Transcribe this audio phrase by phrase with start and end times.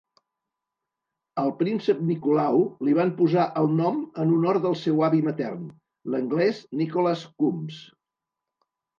[1.41, 2.57] Al príncep Nicolau
[2.87, 5.67] li van posar el nom en honor del seu avi matern,
[6.15, 7.79] l'anglès Nicholas Coombs.